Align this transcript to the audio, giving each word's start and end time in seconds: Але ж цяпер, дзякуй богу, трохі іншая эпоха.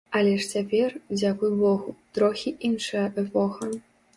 Але 0.19 0.29
ж 0.37 0.45
цяпер, 0.53 0.95
дзякуй 1.19 1.53
богу, 1.61 1.95
трохі 2.19 2.55
іншая 2.71 3.07
эпоха. 3.25 3.71